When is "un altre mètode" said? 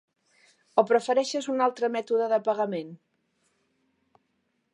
1.53-2.31